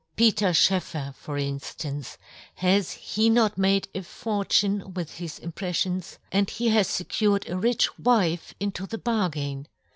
Peter" 0.15 0.51
Schoeffer, 0.55 1.13
for 1.15 1.35
inflance, 1.35 2.17
has 2.55 2.91
he 2.93 3.29
not" 3.29 3.55
made 3.59 3.87
a 3.93 4.01
fortune 4.01 4.95
with 4.95 5.17
his 5.19 5.39
impref" 5.39 5.53
fions.? 5.85 6.17
and 6.31 6.49
he 6.49 6.69
has 6.69 6.87
fecured 6.97 7.47
a 7.47 7.55
rich" 7.55 7.87
wife 7.99 8.55
into 8.59 8.87
the 8.87 8.97
bargain. 8.97 9.67